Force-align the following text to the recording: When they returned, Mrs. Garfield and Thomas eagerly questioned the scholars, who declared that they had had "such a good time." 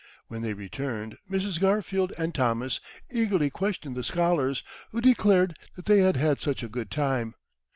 When 0.29 0.41
they 0.41 0.55
returned, 0.55 1.17
Mrs. 1.29 1.59
Garfield 1.61 2.11
and 2.17 2.33
Thomas 2.33 2.79
eagerly 3.11 3.51
questioned 3.51 3.95
the 3.95 4.03
scholars, 4.03 4.63
who 4.89 4.99
declared 4.99 5.55
that 5.75 5.85
they 5.85 5.99
had 5.99 6.15
had 6.17 6.41
"such 6.41 6.63
a 6.63 6.67
good 6.69 6.89
time." 6.89 7.35